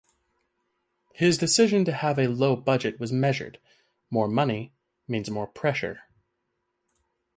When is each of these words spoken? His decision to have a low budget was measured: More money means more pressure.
His 1.13 1.37
decision 1.37 1.85
to 1.85 1.91
have 1.91 2.17
a 2.17 2.25
low 2.25 2.55
budget 2.55 2.99
was 2.99 3.11
measured: 3.11 3.59
More 4.09 4.27
money 4.27 4.73
means 5.07 5.29
more 5.29 5.45
pressure. 5.45 6.01